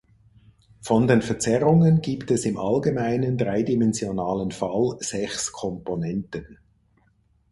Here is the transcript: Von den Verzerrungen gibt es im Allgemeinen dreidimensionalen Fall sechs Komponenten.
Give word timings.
Von 0.81 1.07
den 1.07 1.21
Verzerrungen 1.21 2.01
gibt 2.01 2.31
es 2.31 2.45
im 2.45 2.57
Allgemeinen 2.57 3.37
dreidimensionalen 3.37 4.49
Fall 4.49 4.97
sechs 4.99 5.51
Komponenten. 5.51 6.57